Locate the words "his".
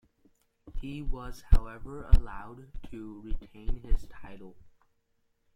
3.83-4.07